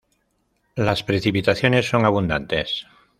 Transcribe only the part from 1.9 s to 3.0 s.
abundantes.